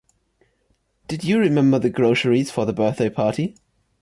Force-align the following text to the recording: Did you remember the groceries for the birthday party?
Did 1.07 1.23
you 1.23 1.37
remember 1.37 1.77
the 1.77 1.91
groceries 1.91 2.49
for 2.49 2.65
the 2.65 2.73
birthday 2.73 3.07
party? 3.11 3.55